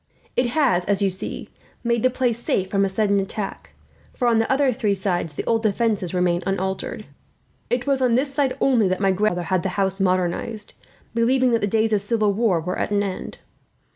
[0.35, 1.49] It has, as you see,
[1.83, 3.73] made the place safe from a sudden attack,
[4.13, 7.05] for on the other three sides the old defences remain unaltered.
[7.69, 10.73] It was on this side, only, that my grandfather had the house modernized,
[11.13, 13.37] believing that the days of civil war were at an end.